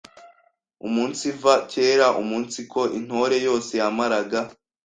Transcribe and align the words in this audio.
umunsiva 0.87 1.53
kera 1.71 2.07
umunsiko 2.21 2.79
Intore 2.97 3.35
yose 3.47 3.71
yamaraga 3.81 4.39